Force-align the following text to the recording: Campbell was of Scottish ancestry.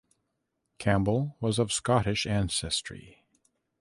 Campbell 0.79 1.37
was 1.39 1.59
of 1.59 1.71
Scottish 1.71 2.25
ancestry. 2.25 3.23